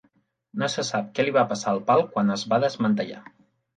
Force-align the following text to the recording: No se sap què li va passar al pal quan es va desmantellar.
No 0.61 0.69
se 0.75 0.83
sap 0.87 1.11
què 1.19 1.25
li 1.27 1.35
va 1.37 1.45
passar 1.53 1.69
al 1.73 1.81
pal 1.91 2.03
quan 2.15 2.37
es 2.39 2.47
va 2.55 2.61
desmantellar. 2.67 3.21